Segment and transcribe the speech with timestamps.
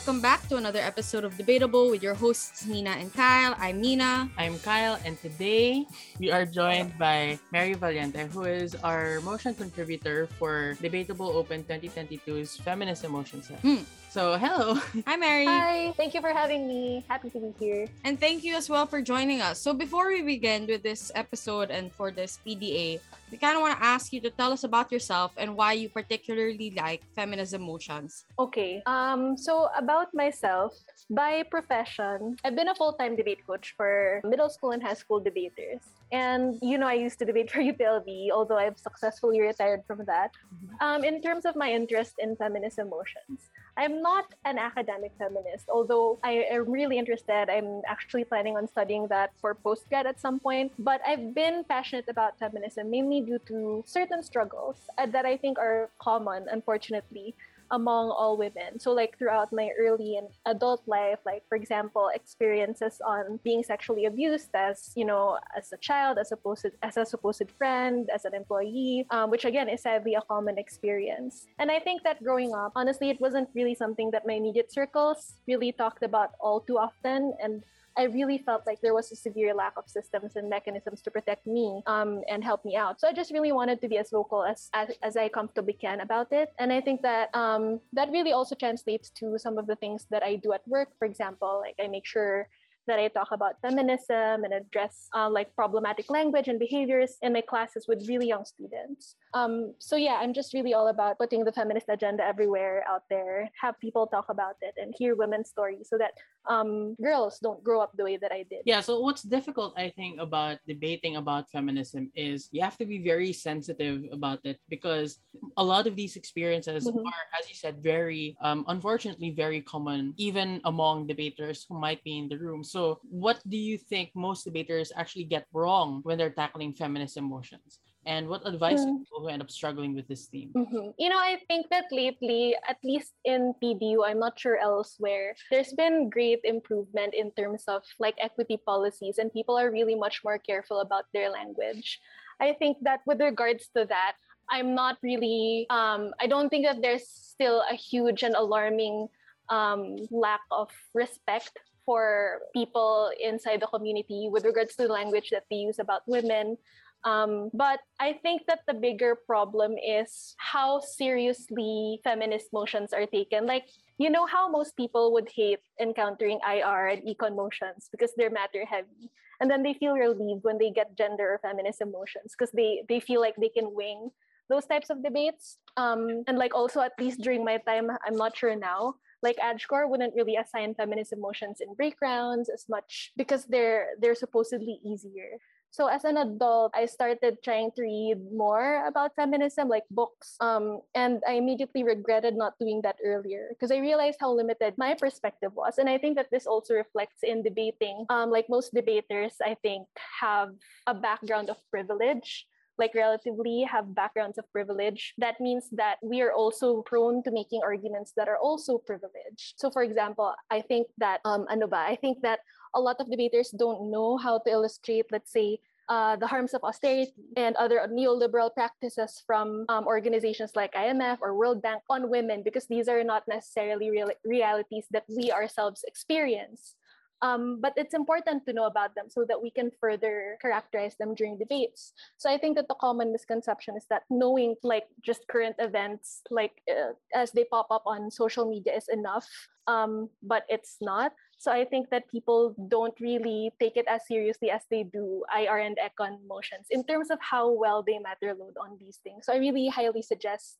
[0.00, 3.54] welcome back to another episode of Debatable with your hosts Nina and Kyle.
[3.58, 4.30] I'm Nina.
[4.38, 5.84] I'm Kyle, and today
[6.18, 12.56] we are joined by Mary Valiente, who is our motion contributor for Debatable Open 2022's
[12.56, 13.52] Feminist Motions.
[13.60, 13.84] Hmm.
[14.10, 14.74] So, hello.
[15.06, 15.46] Hi, Mary.
[15.46, 17.04] Hi, thank you for having me.
[17.06, 17.86] Happy to be here.
[18.02, 19.62] And thank you as well for joining us.
[19.62, 22.98] So, before we begin with this episode and for this PDA,
[23.30, 25.88] we kind of want to ask you to tell us about yourself and why you
[25.88, 28.26] particularly like feminist motions.
[28.36, 28.82] Okay.
[28.86, 29.38] Um.
[29.38, 30.74] So about myself,
[31.08, 35.86] by profession, I've been a full-time debate coach for middle school and high school debaters.
[36.10, 40.34] And you know, I used to debate for UPLB, although I've successfully retired from that.
[40.80, 46.18] Um, in terms of my interest in feminist motions, I'm not an academic feminist, although
[46.22, 47.48] I am really interested.
[47.48, 50.72] I'm actually planning on studying that for postgrad at some point.
[50.78, 55.58] But I've been passionate about feminism mainly due to certain struggles uh, that I think
[55.58, 57.34] are common, unfortunately,
[57.70, 58.78] among all women.
[58.78, 64.06] So, like throughout my early and adult life, like for example, experiences on being sexually
[64.06, 68.34] abused as you know, as a child, as supposed as a supposed friend, as an
[68.34, 71.46] employee, um, which again is sadly a common experience.
[71.58, 75.34] And I think that growing up, honestly, it wasn't really something that my immediate circles
[75.46, 77.62] really talked about all too often, and
[78.00, 81.46] I really felt like there was a severe lack of systems and mechanisms to protect
[81.46, 82.98] me um, and help me out.
[83.00, 86.00] So I just really wanted to be as vocal as, as, as I comfortably can
[86.00, 86.48] about it.
[86.58, 90.22] And I think that um, that really also translates to some of the things that
[90.22, 90.88] I do at work.
[90.98, 92.48] For example, like I make sure
[92.90, 97.40] that I talk about feminism and address uh, like problematic language and behaviors in my
[97.40, 99.14] classes with really young students.
[99.32, 103.48] Um, so yeah, I'm just really all about putting the feminist agenda everywhere out there,
[103.62, 106.12] have people talk about it and hear women's stories so that
[106.48, 108.62] um, girls don't grow up the way that I did.
[108.64, 112.98] Yeah, so what's difficult, I think, about debating about feminism is you have to be
[113.12, 115.20] very sensitive about it because
[115.56, 117.06] a lot of these experiences Mhm.
[117.10, 122.14] are, as you said, very, um, unfortunately, very common, even among debaters who might be
[122.20, 122.64] in the room.
[122.74, 127.80] So, what do you think most debaters actually get wrong when they're tackling feminist motions?
[128.08, 130.56] And what advice to people who end up struggling with this theme?
[130.56, 130.96] Mhm.
[130.96, 135.76] You know, I think that lately, at least in PDU, I'm not sure elsewhere, there's
[135.76, 140.40] been great improvement in terms of like equity policies, and people are really much more
[140.40, 142.00] careful about their language.
[142.40, 144.16] I think that with regards to that,
[144.48, 149.12] I'm not really, um, I don't think that there's still a huge and alarming
[149.50, 151.52] um, lack of respect
[151.84, 156.56] for people inside the community with regards to the language that they use about women.
[157.04, 163.46] Um, but I think that the bigger problem is how seriously feminist motions are taken.
[163.46, 163.64] Like,
[163.98, 168.64] you know how most people would hate encountering IR and econ motions because they're matter
[168.66, 169.10] heavy.
[169.40, 173.00] And then they feel relieved when they get gender or feminist motions because they, they
[173.00, 174.10] feel like they can wing
[174.50, 175.56] those types of debates.
[175.76, 179.88] Um, and like also at least during my time, I'm not sure now, like AdCore
[179.88, 185.38] wouldn't really assign feminist motions in breakdowns as much because they're they're supposedly easier.
[185.70, 190.34] So as an adult, I started trying to read more about feminism, like books.
[190.40, 194.94] Um, and I immediately regretted not doing that earlier because I realized how limited my
[194.94, 195.78] perspective was.
[195.78, 198.04] And I think that this also reflects in debating.
[198.10, 199.86] Um, like most debaters, I think
[200.20, 200.50] have
[200.88, 202.46] a background of privilege
[202.80, 207.60] like relatively have backgrounds of privilege, that means that we are also prone to making
[207.62, 209.60] arguments that are also privileged.
[209.60, 211.84] So, for example, I think that um, ano ba?
[211.84, 212.40] I think that
[212.74, 216.62] a lot of debaters don't know how to illustrate, let's say, uh, the harms of
[216.62, 222.42] austerity and other neoliberal practices from um, organizations like IMF or World Bank on women,
[222.46, 226.76] because these are not necessarily real- realities that we ourselves experience.
[227.22, 231.14] Um, but it's important to know about them so that we can further characterize them
[231.14, 231.92] during debates.
[232.16, 236.62] So I think that the common misconception is that knowing like just current events, like
[236.70, 239.28] uh, as they pop up on social media, is enough.
[239.66, 241.12] Um, but it's not.
[241.38, 245.58] So I think that people don't really take it as seriously as they do IR
[245.58, 249.26] and econ motions in terms of how well they matter load on these things.
[249.26, 250.56] So I really highly suggest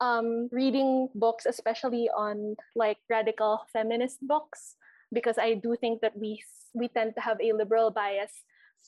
[0.00, 4.76] um, reading books, especially on like radical feminist books
[5.12, 6.42] because I do think that we
[6.74, 8.32] we tend to have a liberal bias,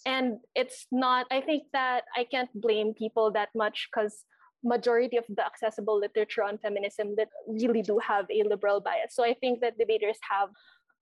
[0.06, 1.26] and it's not.
[1.31, 4.25] I think that I can't blame people that much because
[4.65, 9.15] majority of the accessible literature on feminism that really do have a liberal bias.
[9.15, 10.49] So I think that debaters have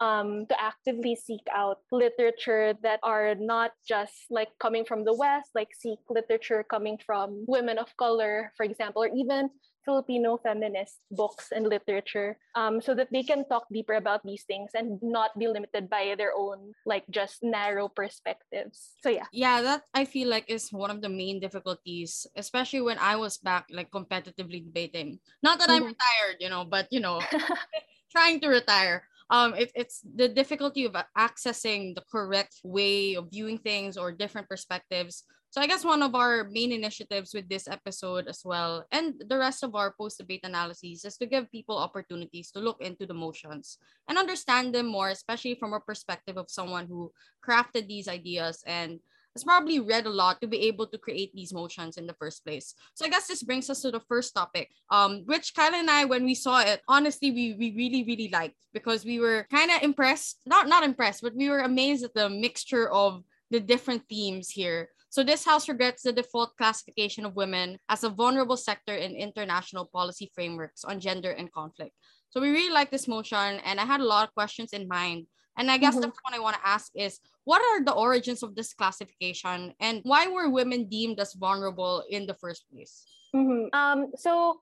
[0.01, 5.51] um, to actively seek out literature that are not just like coming from the West,
[5.55, 9.51] like seek literature coming from women of color, for example, or even
[9.85, 14.71] Filipino feminist books and literature um, so that they can talk deeper about these things
[14.75, 18.95] and not be limited by their own like just narrow perspectives.
[19.03, 19.27] So yeah.
[19.33, 23.39] Yeah, that I feel like is one of the main difficulties, especially when I was
[23.39, 25.19] back like competitively debating.
[25.43, 25.95] Not that I'm Mhm.
[25.95, 27.21] retired, you know, but you know,
[28.13, 29.09] trying to retire.
[29.33, 34.47] Um, it, it's the difficulty of accessing the correct way of viewing things or different
[34.47, 35.25] perspectives.
[35.49, 39.37] So I guess one of our main initiatives with this episode as well, and the
[39.37, 43.79] rest of our post-debate analyses, is to give people opportunities to look into the motions
[44.09, 49.01] and understand them more, especially from a perspective of someone who crafted these ideas and
[49.35, 52.45] has probably read a lot to be able to create these motions in the first
[52.45, 52.75] place.
[52.95, 56.05] So I guess this brings us to the first topic, um, which Kyle and I,
[56.05, 59.83] when we saw it, honestly, we, we really, really liked because we were kind of
[59.83, 64.51] impressed, not not impressed, but we were amazed at the mixture of the different themes
[64.51, 64.89] here.
[65.09, 69.85] So this house regrets the default classification of women as a vulnerable sector in international
[69.85, 71.93] policy frameworks on gender and conflict.
[72.31, 75.27] So we really like this motion, and I had a lot of questions in mind
[75.57, 76.03] and I guess mm-hmm.
[76.03, 79.75] the first one I want to ask is what are the origins of this classification
[79.81, 83.05] and why were women deemed as vulnerable in the first place?
[83.35, 83.75] Mm-hmm.
[83.77, 84.61] Um, so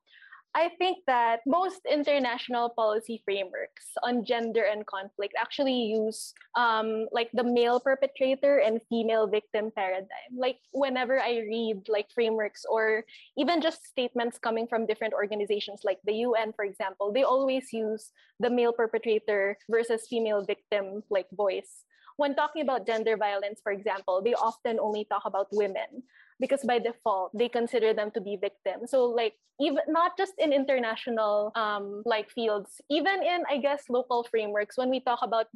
[0.54, 7.30] I think that most international policy frameworks on gender and conflict actually use um, like
[7.32, 10.34] the male perpetrator and female victim paradigm.
[10.36, 13.04] Like whenever I read like frameworks or
[13.38, 18.10] even just statements coming from different organizations like the UN, for example, they always use
[18.40, 21.84] the male perpetrator versus female victim like voice
[22.20, 26.04] when talking about gender violence, for example, they often only talk about women
[26.40, 28.90] because by default they consider them to be victims.
[28.90, 34.24] So like even not just in international um, like fields, even in I guess local
[34.24, 35.46] frameworks, when we talk about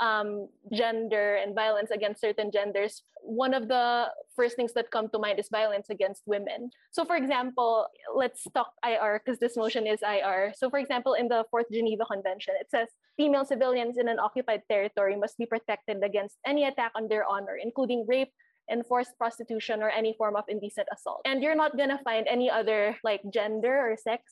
[0.00, 5.18] um, gender and violence against certain genders, one of the first things that come to
[5.18, 6.70] mind is violence against women.
[6.90, 10.52] So, for example, let's talk IR because this motion is IR.
[10.56, 12.88] So, for example, in the Fourth Geneva Convention, it says
[13.18, 17.58] female civilians in an occupied territory must be protected against any attack on their honor,
[17.62, 18.32] including rape,
[18.70, 21.22] enforced prostitution, or any form of indecent assault.
[21.24, 24.22] And you're not gonna find any other like gender or sex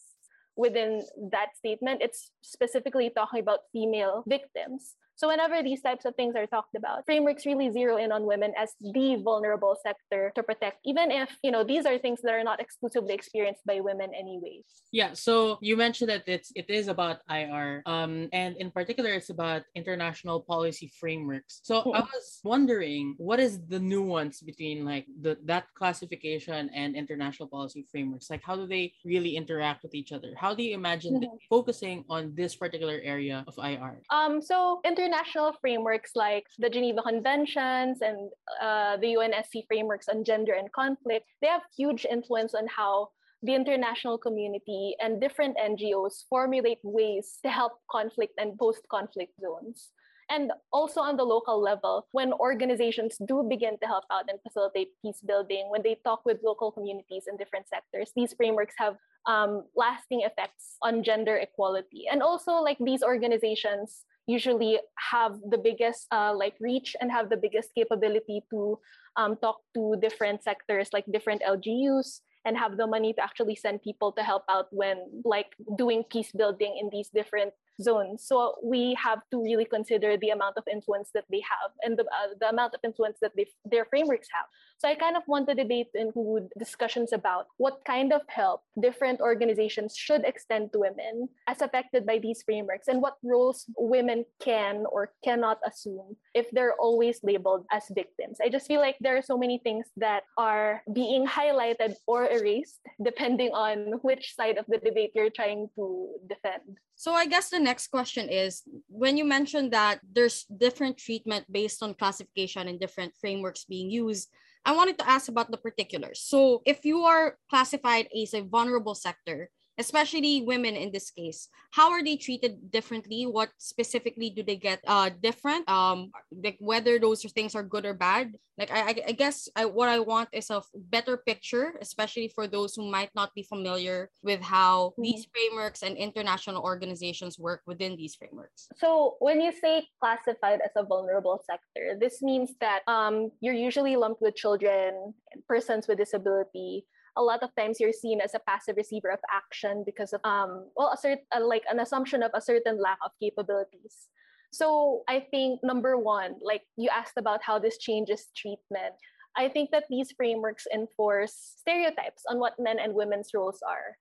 [0.57, 2.03] within that statement.
[2.03, 4.95] It's specifically talking about female victims.
[5.19, 8.55] So whenever these types of things are talked about, frameworks really zero in on women
[8.57, 12.45] as the vulnerable sector to protect, even if, you know, these are things that are
[12.45, 14.63] not exclusively experienced by women anyways.
[14.93, 17.83] Yeah, so you mentioned that it's it is about IR.
[17.85, 21.61] Um, and in particular it's about international policy frameworks.
[21.65, 27.49] So I was wondering what is the nuance between like the that classification and international
[27.49, 28.31] policy frameworks?
[28.31, 30.31] Like how do they really interact with each other?
[30.39, 31.43] How do you imagine mm-hmm.
[31.51, 33.99] focusing on this particular area of IR?
[34.11, 40.25] Um, so inter international frameworks like the Geneva Conventions and uh, the UNSC frameworks on
[40.25, 43.09] gender and conflict, they have huge influence on how
[43.43, 49.91] the international community and different NGOs formulate ways to help conflict and post conflict zones.
[50.31, 54.89] And also on the local level, when organizations do begin to help out and facilitate
[55.01, 58.97] peace building, when they talk with local communities in different sectors, these frameworks have
[59.27, 62.05] um, lasting effects on gender equality.
[62.13, 64.79] And also, like these organizations usually
[65.11, 68.79] have the biggest uh, like reach and have the biggest capability to
[69.17, 73.83] um, talk to different sectors like different LGUs and have the money to actually send
[73.83, 79.21] people to help out when like doing peace building in these different So we have
[79.31, 82.75] to really consider the amount of influence that they have and the, uh, the amount
[82.75, 84.47] of influence that they, their frameworks have.
[84.79, 88.63] So I kind of want the debate to include discussions about what kind of help
[88.81, 94.25] different organizations should extend to women as affected by these frameworks and what roles women
[94.41, 98.39] can or cannot assume if they're always labeled as victims.
[98.43, 102.81] I just feel like there are so many things that are being highlighted or erased
[103.03, 106.79] depending on which side of the debate you're trying to defend.
[106.99, 111.81] So I guess the next question is when you mentioned that there's different treatment based
[111.81, 114.29] on classification and different frameworks being used,
[114.65, 116.21] I wanted to ask about the particulars.
[116.21, 121.91] So if you are classified as a vulnerable sector, especially women in this case how
[121.93, 123.27] are they treated differently?
[123.27, 125.69] What specifically do they get uh different?
[125.69, 128.33] Um like whether those things are good or bad?
[128.57, 132.75] Like i i guess I, what i want is a better picture especially for those
[132.75, 135.03] who might not be familiar with how mm-hmm.
[135.03, 138.67] these frameworks and international organizations work within these frameworks.
[138.75, 143.95] So when you say classified as a vulnerable sector this means that um you're usually
[143.95, 145.15] lumped with children
[145.47, 146.85] persons with disability
[147.19, 150.71] a lot of times you're seen as a passive receiver of action because of um
[150.77, 154.09] well a certain uh, like an assumption of a certain lack of capabilities.
[154.51, 158.97] So i think number one like you asked about how this changes treatment
[159.37, 163.93] i think that these frameworks enforce stereotypes on what men and women's roles are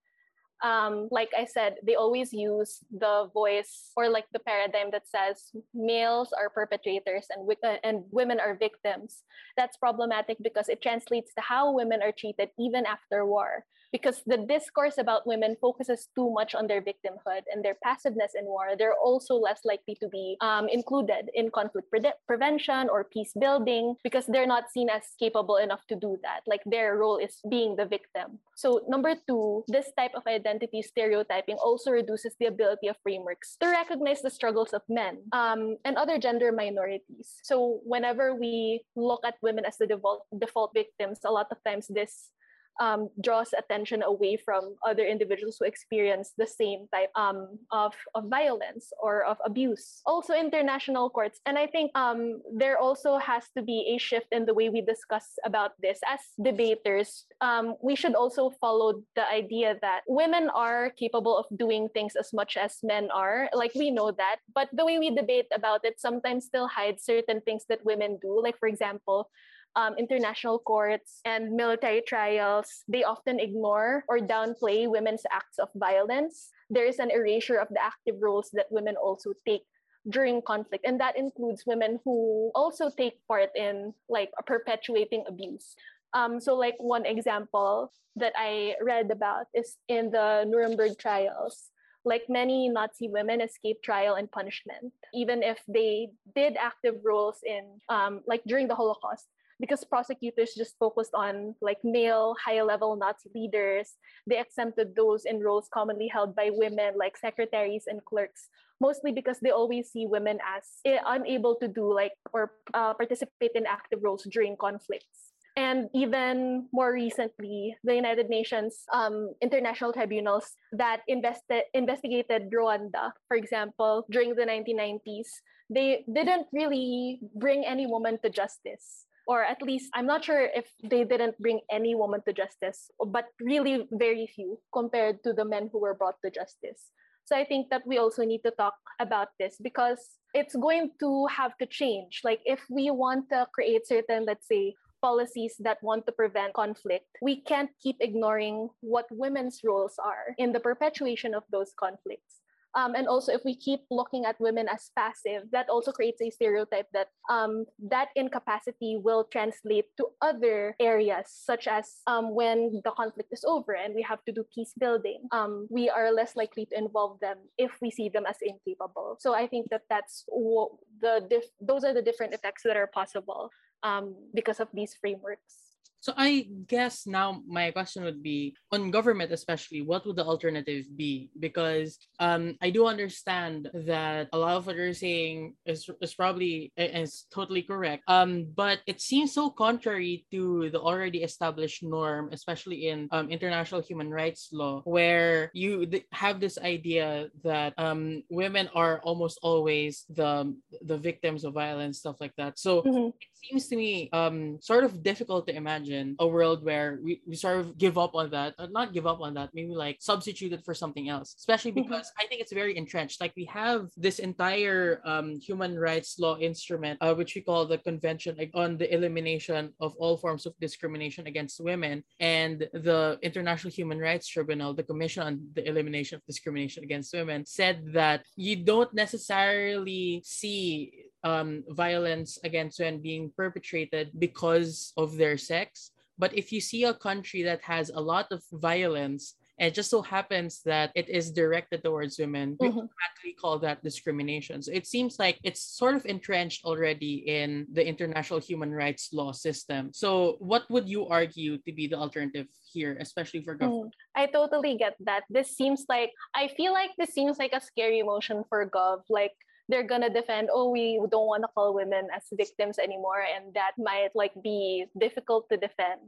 [0.64, 5.52] um, like I said, they always use the voice or like the paradigm that says
[5.74, 9.24] males are perpetrators and uh, and women are victims.
[9.56, 14.38] That's problematic because it translates to how women are treated even after war because the
[14.38, 18.98] discourse about women focuses too much on their victimhood and their passiveness in war, they're
[18.98, 24.26] also less likely to be um, included in conflict pre- prevention or peace building because
[24.28, 26.42] they're not seen as capable enough to do that.
[26.46, 28.40] Like their role is being the victim.
[28.56, 33.70] So, number two, this type of identity stereotyping also reduces the ability of frameworks to
[33.70, 37.38] recognize the struggles of men um, and other gender minorities.
[37.44, 41.88] So, whenever we look at women as the default, default victims, a lot of times
[41.88, 42.32] this
[42.80, 48.26] um, draws attention away from other individuals who experience the same type um, of, of
[48.30, 50.02] violence or of abuse.
[50.06, 51.40] Also, international courts.
[51.46, 54.82] And I think um, there also has to be a shift in the way we
[54.82, 56.00] discuss about this.
[56.08, 61.90] As debaters, um, we should also follow the idea that women are capable of doing
[61.94, 63.50] things as much as men are.
[63.54, 64.38] Like, we know that.
[64.54, 68.42] But the way we debate about it sometimes still hides certain things that women do.
[68.42, 69.30] Like, for example,
[69.78, 76.50] um, international courts and military trials, they often ignore or downplay women's acts of violence.
[76.70, 79.62] There is an erasure of the active roles that women also take
[80.10, 85.76] during conflict and that includes women who also take part in like perpetuating abuse.
[86.14, 91.70] Um, so like one example that i read about is in the nuremberg trials.
[92.06, 97.68] Like many nazi women escaped trial and punishment even if they did active roles in
[97.90, 99.28] um, like during the holocaust
[99.60, 103.94] because prosecutors just focused on like male high level Nazi leaders.
[104.28, 108.50] They exempted those in roles commonly held by women, like secretaries and clerks,
[108.80, 110.64] mostly because they always see women as
[111.06, 115.34] unable to do like or uh, participate in active roles during conflicts.
[115.58, 123.36] And even more recently, the United Nations um, international tribunals that invested, investigated Rwanda, for
[123.36, 129.92] example, during the 1990s, they didn't really bring any woman to justice or at least
[129.94, 134.60] I'm not sure if they didn't bring any woman to justice, but really very few
[134.74, 136.92] compared to the men who were brought to justice.
[137.26, 140.00] So I think that we also need to talk about this because
[140.34, 142.22] it's going to have to change.
[142.24, 147.06] Like if we want to create certain, let's say, policies that want to prevent conflict,
[147.22, 152.40] we can't keep ignoring what women's roles are in the perpetuation of those conflicts.
[152.76, 156.30] Um, and also, if we keep looking at women as passive, that also creates a
[156.30, 162.92] stereotype that um, that incapacity will translate to other areas, such as um, when the
[162.92, 165.28] conflict is over and we have to do peace building.
[165.32, 169.18] Um, we are less likely to involve them if we see them as incapable.
[169.20, 173.50] So I think that that's the dif- those are the different effects that are possible
[173.84, 175.67] um, because of these frameworks.
[176.00, 180.86] So I guess now my question would be on government especially, what would the alternative
[180.96, 181.30] be?
[181.40, 186.72] Because um, I do understand that a lot of what you're saying is, is probably
[186.78, 188.04] is totally correct.
[188.08, 193.82] Um, but it seems so contrary to the already established norm, especially in um, international
[193.82, 200.56] human rights law, where you have this idea that um, women are almost always the
[200.82, 202.60] the victims of violence, stuff like that.
[202.60, 203.10] So mm-hmm.
[203.37, 207.36] it seems to me um, sort of difficult to imagine a world where we, we
[207.36, 210.54] sort of give up on that, uh, not give up on that, maybe like substitute
[210.54, 211.84] it for something else, especially mm-hmm.
[211.84, 212.26] because mm-hmm.
[212.26, 213.22] I think it's very entrenched.
[213.22, 217.78] Like we have this entire um, human rights law instrument, uh, which we call the
[217.78, 224.00] Convention on the Elimination of All Forms of Discrimination Against Women, and the International Human
[224.00, 228.94] Rights Tribunal, the Commission on the Elimination of Discrimination Against Women, said that you don't
[228.94, 235.92] necessarily see um, violence against women being perpetrated because of their sex.
[236.18, 239.90] But if you see a country that has a lot of violence, and it just
[239.90, 242.78] so happens that it is directed towards women, we mm-hmm.
[242.78, 244.62] automatically call that discrimination.
[244.62, 249.32] So it seems like it's sort of entrenched already in the international human rights law
[249.32, 249.90] system.
[249.94, 253.96] So what would you argue to be the alternative here, especially for government?
[254.16, 255.24] Mm, I totally get that.
[255.30, 259.10] This seems like I feel like this seems like a scary motion for gov.
[259.10, 259.34] Like
[259.70, 263.72] they're gonna defend oh we don't want to call women as victims anymore and that
[263.78, 266.00] might like be difficult to defend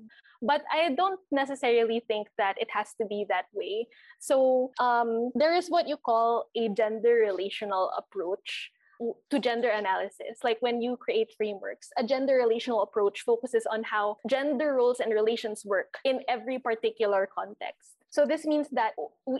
[0.42, 3.88] but i don't necessarily think that it has to be that way
[4.20, 8.72] so um, there is what you call a gender relational approach
[9.30, 10.44] to gender analysis.
[10.44, 15.14] Like when you create frameworks, a gender relational approach focuses on how gender roles and
[15.14, 17.99] relations work in every particular context.
[18.10, 18.94] So this means that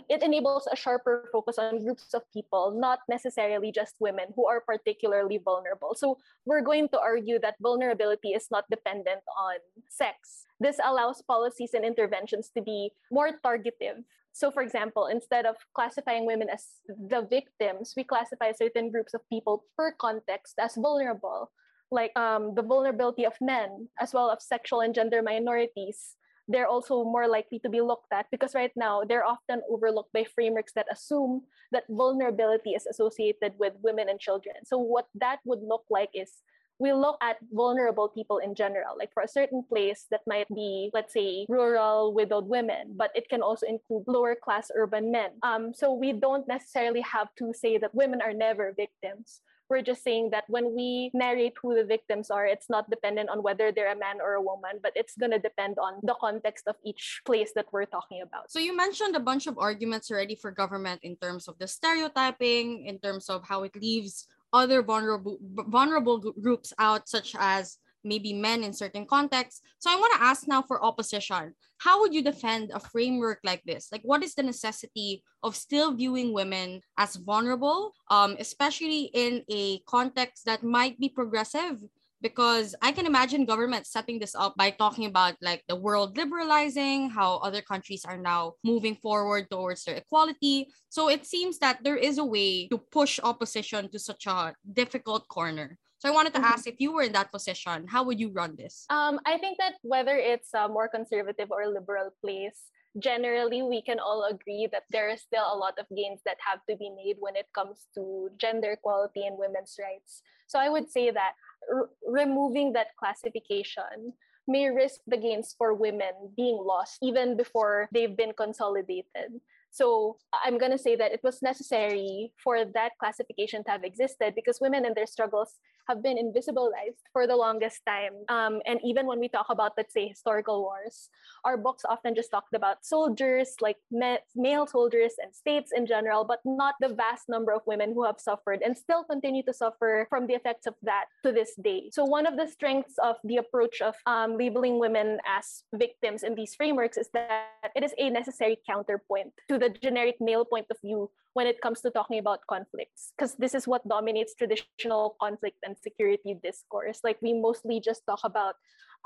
[0.08, 4.60] it enables a sharper focus on groups of people, not necessarily just women who are
[4.60, 5.94] particularly vulnerable.
[5.98, 9.58] So we're going to argue that vulnerability is not dependent on
[9.88, 10.46] sex.
[10.60, 16.24] This allows policies and interventions to be more targeted So, for example, instead of classifying
[16.24, 21.50] women as the victims, we classify certain groups of people per context as vulnerable,
[21.90, 26.14] like um, the vulnerability of men, as well as sexual and gender minorities.
[26.50, 30.26] They're also more likely to be looked at because right now they're often overlooked by
[30.34, 34.66] frameworks that assume that vulnerability is associated with women and children.
[34.66, 36.42] So, what that would look like is
[36.80, 38.96] we look at vulnerable people in general.
[38.98, 43.28] Like for a certain place that might be, let's say, rural widowed women, but it
[43.28, 45.30] can also include lower class urban men.
[45.42, 49.42] Um, so we don't necessarily have to say that women are never victims.
[49.70, 53.42] We're just saying that when we narrate who the victims are, it's not dependent on
[53.42, 56.66] whether they're a man or a woman, but it's going to depend on the context
[56.66, 58.50] of each place that we're talking about.
[58.50, 62.86] So you mentioned a bunch of arguments already for government in terms of the stereotyping,
[62.86, 68.64] in terms of how it leaves other vulnerable vulnerable groups out such as maybe men
[68.64, 72.70] in certain contexts so i want to ask now for opposition how would you defend
[72.74, 77.92] a framework like this like what is the necessity of still viewing women as vulnerable
[78.10, 81.80] um, especially in a context that might be progressive
[82.22, 87.10] because I can imagine government setting this up by talking about like the world liberalizing,
[87.10, 90.68] how other countries are now moving forward towards their equality.
[90.88, 95.28] So it seems that there is a way to push opposition to such a difficult
[95.28, 95.78] corner.
[96.00, 96.56] So I wanted to mm-hmm.
[96.56, 98.86] ask if you were in that position, how would you run this?
[98.88, 104.00] Um, I think that whether it's a more conservative or liberal place, generally we can
[104.00, 107.16] all agree that there is still a lot of gains that have to be made
[107.20, 110.22] when it comes to gender equality and women's rights.
[110.48, 111.36] So I would say that
[111.70, 114.16] r- removing that classification
[114.48, 119.36] may risk the gains for women being lost even before they've been consolidated.
[119.70, 124.34] So I'm going to say that it was necessary for that classification to have existed
[124.34, 125.54] because women and their struggles
[125.88, 128.12] have been invisibilized for the longest time.
[128.28, 131.08] Um, and even when we talk about, let's say, historical wars,
[131.44, 136.24] our books often just talked about soldiers, like ma- male soldiers and states in general,
[136.24, 140.06] but not the vast number of women who have suffered and still continue to suffer
[140.08, 141.90] from the effects of that to this day.
[141.90, 146.34] So, one of the strengths of the approach of um, labeling women as victims in
[146.34, 150.80] these frameworks is that it is a necessary counterpoint to the generic male point of
[150.80, 155.58] view when it comes to talking about conflicts because this is what dominates traditional conflict
[155.62, 157.00] and security discourse.
[157.04, 158.56] Like we mostly just talk about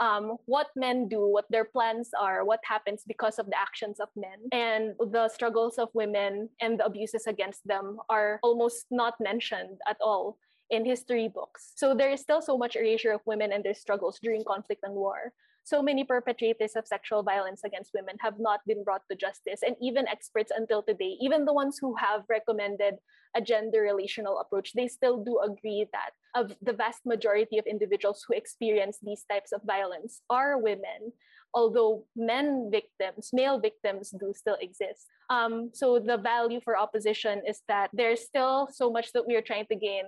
[0.00, 4.08] um, what men do what their plans are what happens because of the actions of
[4.16, 4.48] men.
[4.52, 9.98] And the struggles of women and the abuses against them are almost not mentioned at
[10.00, 10.38] all
[10.70, 11.72] in history books.
[11.76, 14.94] So there is still so much erasure of women and their struggles during conflict and
[14.94, 15.32] war
[15.64, 19.60] so many perpetrators of sexual violence against women have not been brought to justice.
[19.66, 22.94] And even experts until today, even the ones who have recommended
[23.36, 28.24] a gender relational approach, they still do agree that of the vast majority of individuals
[28.26, 31.12] who experience these types of violence are women
[31.54, 35.06] although men victims, male victims do still exist.
[35.30, 39.42] Um, so the value for opposition is that there's still so much that we are
[39.42, 40.04] trying to gain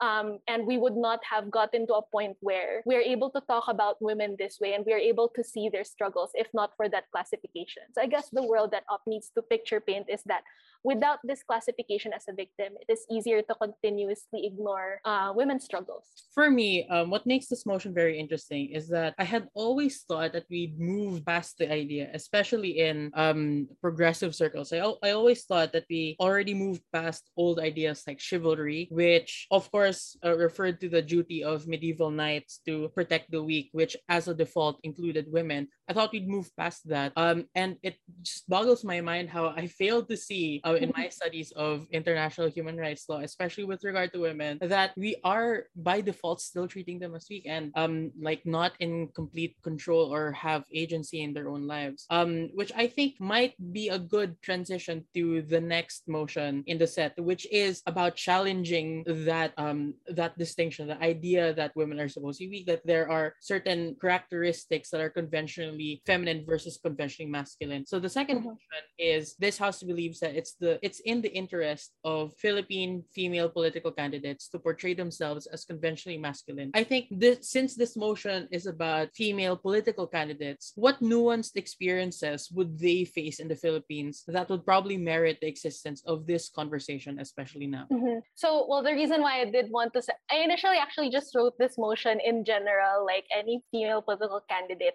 [0.00, 3.64] um, and we would not have gotten to a point where we're able to talk
[3.68, 7.04] about women this way and we're able to see their struggles if not for that
[7.12, 7.82] classification.
[7.94, 10.42] So I guess the world that UP needs to picture paint is that
[10.82, 16.04] without this classification as a victim, it is easier to continuously ignore uh, women's struggles.
[16.34, 20.32] For me, um, what makes this motion very interesting is that I had always thought
[20.32, 24.72] that we'd moved past the idea, especially in um, progressive circles.
[24.72, 29.70] I, I always thought that we already moved past old ideas like chivalry, which of
[29.70, 29.83] course
[30.24, 34.34] uh, referred to the duty of medieval knights to protect the weak, which as a
[34.34, 35.68] default included women.
[35.88, 37.12] I thought we'd move past that.
[37.16, 41.08] Um, and it just boggles my mind how I failed to see uh, in my
[41.12, 46.00] studies of international human rights law, especially with regard to women, that we are by
[46.00, 50.64] default still treating them as weak and um, like not in complete control or have
[50.72, 52.06] agency in their own lives.
[52.10, 56.86] Um, which I think might be a good transition to the next motion in the
[56.86, 62.38] set, which is about challenging that um, that distinction, the idea that women are supposed
[62.38, 67.30] to be weak, that there are certain characteristics that are conventional conventionally feminine versus conventionally
[67.30, 67.86] masculine.
[67.86, 68.44] So the 2nd mm-hmm.
[68.44, 73.48] motion is this house believes that it's the it's in the interest of Philippine female
[73.48, 76.70] political candidates to portray themselves as conventionally masculine.
[76.74, 82.78] I think this since this motion is about female political candidates, what nuanced experiences would
[82.78, 87.66] they face in the Philippines that would probably merit the existence of this conversation, especially
[87.66, 87.86] now?
[87.92, 88.20] Mm-hmm.
[88.34, 91.54] So, well, the reason why I did want to say, I initially actually just wrote
[91.58, 94.94] this motion in general, like any female political candidate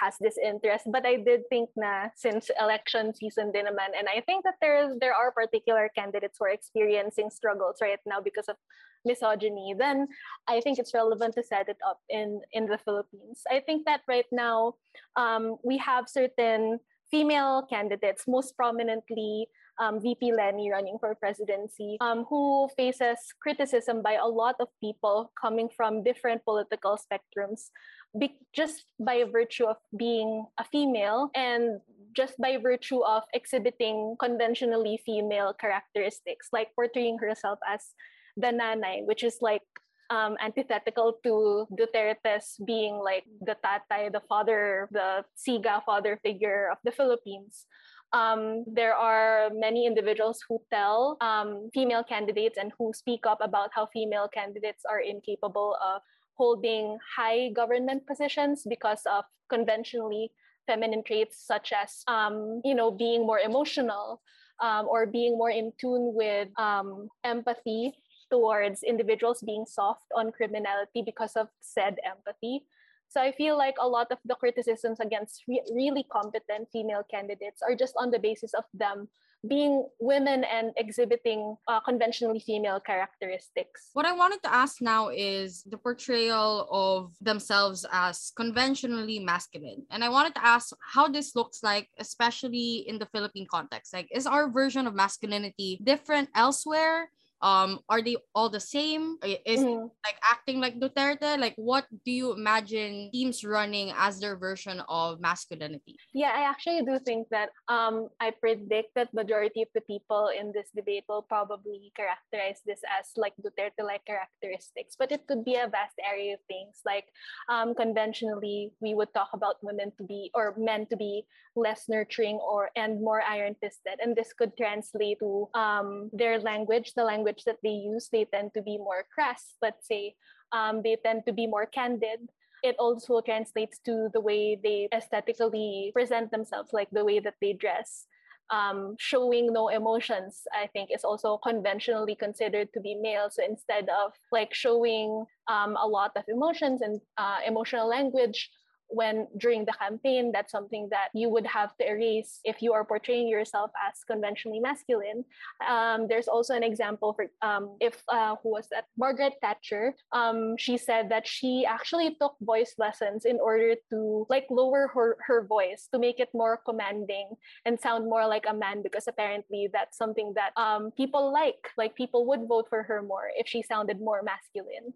[0.00, 0.86] has this interest.
[0.90, 4.94] But I did think na since election season din naman, and I think that there
[5.00, 8.56] there are particular candidates who are experiencing struggles right now because of
[9.04, 10.08] misogyny, then
[10.46, 13.42] I think it's relevant to set it up in in the Philippines.
[13.50, 14.74] I think that right now
[15.16, 19.48] um, we have certain female candidates, most prominently
[19.78, 25.30] um, VP Leni running for presidency, um, who faces criticism by a lot of people
[25.40, 27.70] coming from different political spectrums,
[28.16, 31.80] be- just by virtue of being a female and
[32.16, 37.94] just by virtue of exhibiting conventionally female characteristics, like portraying herself as
[38.36, 39.62] the nanay, which is like
[40.10, 46.78] um, antithetical to Duterte's being like the tatay, the father, the siga father figure of
[46.84, 47.66] the Philippines.
[48.14, 53.68] Um, there are many individuals who tell um, female candidates and who speak up about
[53.74, 56.00] how female candidates are incapable of
[56.38, 60.30] holding high government positions because of conventionally
[60.66, 64.20] feminine traits such as um, you know being more emotional
[64.60, 67.94] um, or being more in tune with um, empathy
[68.30, 72.62] towards individuals being soft on criminality because of said empathy.
[73.08, 77.62] So I feel like a lot of the criticisms against re- really competent female candidates
[77.62, 79.08] are just on the basis of them
[79.46, 83.90] being women and exhibiting uh, conventionally female characteristics.
[83.92, 89.86] What I wanted to ask now is the portrayal of themselves as conventionally masculine.
[89.90, 93.92] And I wanted to ask how this looks like, especially in the Philippine context.
[93.92, 97.10] Like, is our version of masculinity different elsewhere?
[97.42, 99.16] Um are they all the same?
[99.22, 99.86] Is mm-hmm.
[100.04, 101.38] like acting like duterte?
[101.38, 105.96] Like what do you imagine teams running as their version of masculinity?
[106.14, 110.52] Yeah i actually do think that um i predict that majority of the people in
[110.52, 114.96] this debate will probably characterize this as like duterte like characteristics.
[114.98, 116.80] But it could be a vast area of things.
[116.84, 117.06] Like
[117.48, 121.26] um conventionally we would talk about women to be or men to be
[121.58, 126.94] less nurturing or and more iron fisted and this could translate to um their language
[126.94, 130.14] the language language that they use, they tend to be more crass, let's say.
[130.52, 132.20] Um, they tend to be more candid.
[132.62, 137.52] It also translates to the way they aesthetically present themselves, like the way that they
[137.52, 138.06] dress.
[138.50, 143.28] Um, showing no emotions, I think, is also conventionally considered to be male.
[143.30, 148.48] So instead of like showing um, a lot of emotions and uh, emotional language,
[148.88, 152.84] when during the campaign that's something that you would have to erase if you are
[152.84, 155.24] portraying yourself as conventionally masculine.
[155.66, 158.86] Um, there's also an example for um, if uh, who was that?
[158.96, 159.94] Margaret thatcher.
[160.12, 165.16] Um, she said that she actually took voice lessons in order to like lower her,
[165.26, 167.30] her voice to make it more commanding
[167.64, 171.94] and sound more like a man because apparently that's something that um, people like like
[171.94, 174.92] people would vote for her more if she sounded more masculine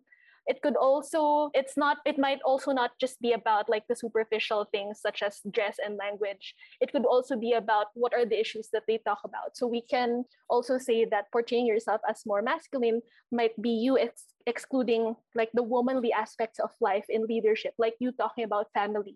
[0.46, 4.66] it could also it's not it might also not just be about like the superficial
[4.72, 6.54] things such as dress and language.
[6.80, 9.56] It could also be about what are the issues that they talk about.
[9.56, 14.34] So we can also say that portraying yourself as more masculine might be you ex-
[14.46, 19.14] excluding like the womanly aspects of life in leadership like you talking about family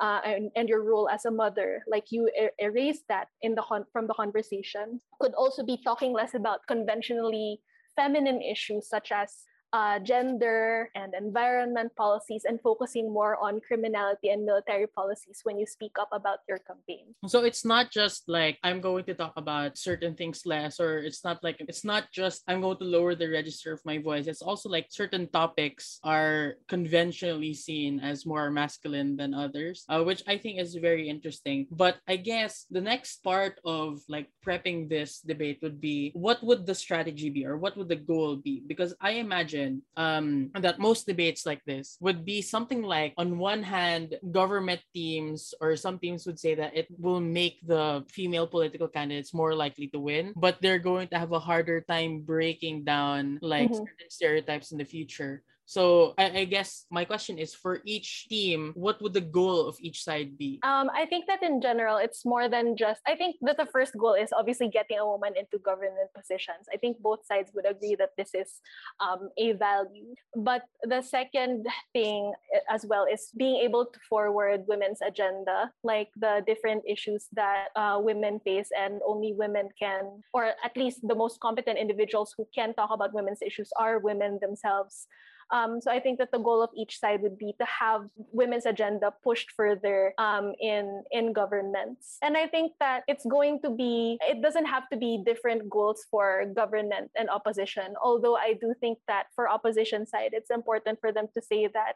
[0.00, 3.62] uh, and, and your role as a mother like you er- erase that in the
[3.62, 5.00] con- from the conversation.
[5.20, 7.60] Could also be talking less about conventionally
[7.96, 14.46] feminine issues such as uh, gender and environment policies and focusing more on criminality and
[14.46, 17.10] military policies when you speak up about your campaign.
[17.26, 21.26] So it's not just like I'm going to talk about certain things less, or it's
[21.26, 24.30] not like it's not just I'm going to lower the register of my voice.
[24.30, 30.22] It's also like certain topics are conventionally seen as more masculine than others, uh, which
[30.30, 31.66] I think is very interesting.
[31.74, 36.62] But I guess the next part of like prepping this debate would be what would
[36.62, 38.62] the strategy be or what would the goal be?
[38.62, 43.38] Because I imagine imagine um, that most debates like this would be something like, on
[43.38, 48.46] one hand, government teams or some teams would say that it will make the female
[48.46, 52.84] political candidates more likely to win, but they're going to have a harder time breaking
[52.84, 53.84] down like mm-hmm.
[53.84, 55.42] certain stereotypes in the future.
[55.66, 59.76] So I, I, guess my question is for each team, what would the goal of
[59.80, 60.60] each side be?
[60.62, 63.00] Um, I think that in general, it's more than just.
[63.06, 66.68] I think that the first goal is obviously getting a woman into government positions.
[66.72, 68.60] I think both sides would agree that this is
[69.00, 70.14] um, a value.
[70.36, 76.08] But the second thing eh, as well is being able to forward women's agenda, like
[76.16, 81.14] the different issues that uh, women face, and only women can, or at least the
[81.14, 85.08] most competent individuals who can talk about women's issues are women themselves.
[85.52, 88.66] Um, so I think that the goal of each side would be to have women's
[88.66, 92.18] agenda pushed further um, in in governments.
[92.22, 96.04] And I think that it's going to be it doesn't have to be different goals
[96.10, 97.94] for government and opposition.
[98.02, 101.94] Although I do think that for opposition side, it's important for them to say that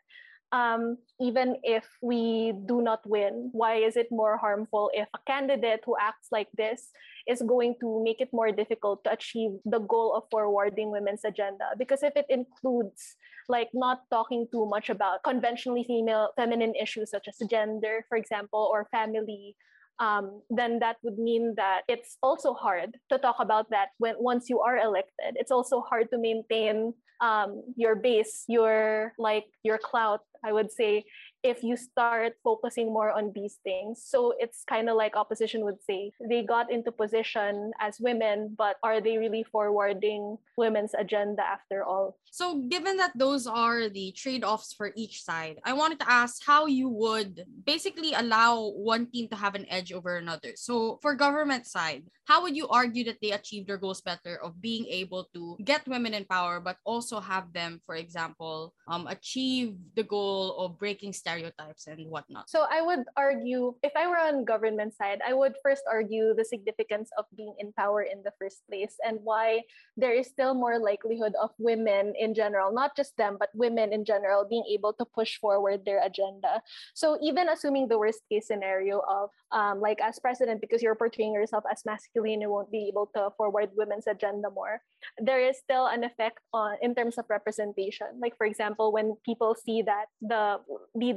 [0.53, 5.81] um, even if we do not win, why is it more harmful if a candidate
[5.85, 6.89] who acts like this
[7.27, 11.77] is going to make it more difficult to achieve the goal of forwarding women's agenda?
[11.77, 13.17] Because if it includes
[13.49, 18.69] like not talking too much about conventionally female feminine issues such as gender, for example,
[18.73, 19.57] or family,
[20.01, 24.49] um, then that would mean that it's also hard to talk about that when once
[24.49, 25.35] you are elected.
[25.35, 31.05] It's also hard to maintain um, your base, your like your clout, I would say,
[31.43, 34.03] if you start focusing more on these things.
[34.05, 38.77] So it's kind of like opposition would say they got into position as women, but
[38.83, 42.19] are they really forwarding women's agenda after all?
[42.31, 46.45] So, given that those are the trade offs for each side, I wanted to ask
[46.45, 50.53] how you would basically allow one team to have an edge over another.
[50.57, 54.61] So, for government side, how would you argue that they achieve their goals better of
[54.61, 59.75] being able to get women in power, but also have them, for example, um, achieve
[59.97, 62.49] the goal of breaking stereotypes and whatnot?
[62.49, 66.45] So, I would argue, if I were on government side, I would first argue the
[66.45, 69.63] significance of being in power in the first place and why
[69.97, 74.05] there is still more likelihood of women in general, not just them, but women in
[74.05, 76.63] general being able to push forward their agenda.
[76.95, 81.33] So even assuming the worst case scenario of um, like as president, because you're portraying
[81.33, 84.81] yourself as masculine, you won't be able to forward women's agenda more.
[85.19, 88.09] There is still an effect on in terms of representation.
[88.21, 90.59] Like for example, when people see that the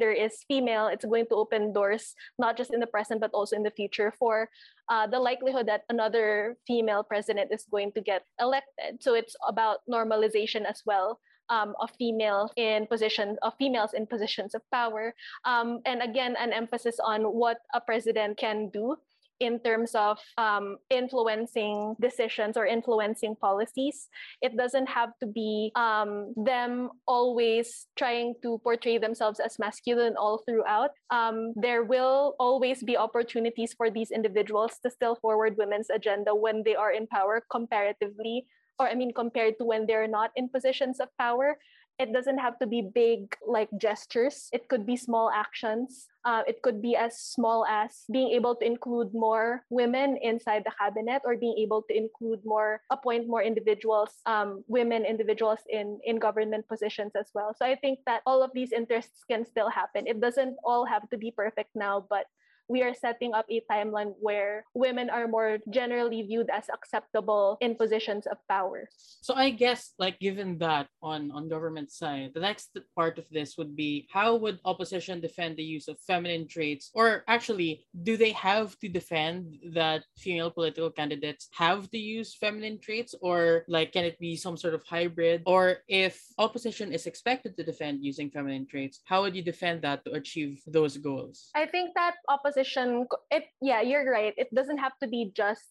[0.02, 3.56] leader is female, it's going to open doors not just in the present but also
[3.56, 4.50] in the future for
[4.90, 8.98] uh, the likelihood that another female president is going to get elected.
[9.02, 11.20] So it's about normalization as well.
[11.50, 16.54] Um, of female in positions of females in positions of power, um, and again, an
[16.54, 18.96] emphasis on what a president can do
[19.42, 24.08] in terms of um, influencing decisions or influencing policies.
[24.42, 30.44] It doesn't have to be um, them always trying to portray themselves as masculine all
[30.46, 30.92] throughout.
[31.10, 36.62] Um, there will always be opportunities for these individuals to still forward women's agenda when
[36.64, 38.46] they are in power comparatively
[38.80, 41.58] or I mean compared to when they're not in positions of power
[42.02, 44.50] it doesn't have to be big like gestures.
[44.52, 46.10] It could be small actions.
[46.26, 50.74] Uh, it could be as small as being able to include more women inside the
[50.74, 56.18] cabinet or being able to include more appoint more individuals um, women individuals in in
[56.18, 57.54] government positions as well.
[57.54, 60.10] So i think that all of these interests can still happen.
[60.10, 62.26] It doesn't all have to be perfect now but
[62.72, 67.76] we are setting up a timeline where women are more generally viewed as acceptable in
[67.76, 68.88] positions of power.
[69.20, 73.60] So I guess like given that on on government side, the next part of this
[73.60, 78.32] would be how would opposition defend the use of feminine traits or actually do they
[78.32, 84.08] have to defend that female political candidates have to use feminine traits or like can
[84.08, 88.64] it be some sort of hybrid or if opposition is expected to defend using feminine
[88.64, 91.52] traits, how would you defend that to achieve those goals?
[91.52, 94.34] I think that opposition position it yeah you're right.
[94.38, 95.66] It doesn't have to be just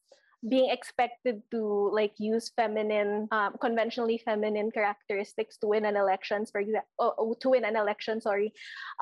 [0.48, 6.62] being expected to like use feminine um, conventionally feminine characteristics to win an election for
[6.62, 8.52] example oh, to win an election sorry.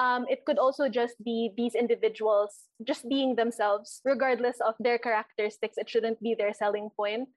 [0.01, 5.79] Um, it could also just be these individuals just being themselves regardless of their characteristics.
[5.79, 7.29] It shouldn't be their selling point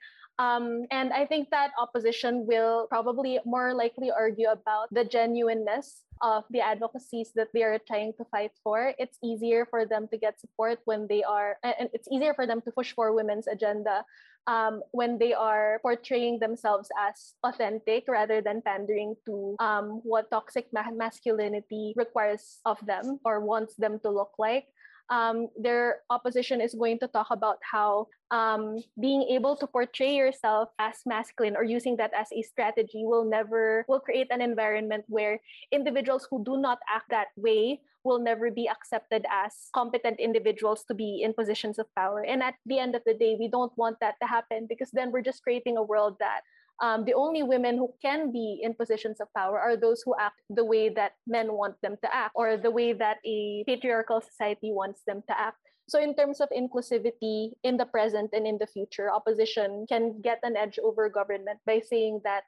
[0.41, 6.45] um, and I think that opposition will probably more likely argue about the genuineness of
[6.49, 8.93] the advocacies that they are trying to fight for.
[8.97, 12.61] It's easier for them to get support when they are, and it's easier for them
[12.65, 14.01] to push for women's agenda
[14.47, 20.65] um, when they are portraying themselves as authentic rather than pandering to um, what toxic
[20.73, 24.65] ma- masculinity requires of them or wants them to look like
[25.11, 30.69] um, their opposition is going to talk about how um, being able to portray yourself
[30.79, 35.39] as masculine or using that as a strategy will never will create an environment where
[35.71, 40.95] individuals who do not act that way will never be accepted as competent individuals to
[40.95, 42.23] be in positions of power.
[42.23, 45.11] And at the end of the day we don't want that to happen because then
[45.11, 46.41] we're just creating a world that
[46.81, 50.41] um, the only women who can be in positions of power are those who act
[50.49, 54.73] the way that men want them to act or the way that a patriarchal society
[54.73, 55.57] wants them to act.
[55.87, 60.39] So, in terms of inclusivity in the present and in the future, opposition can get
[60.43, 62.43] an edge over government by saying that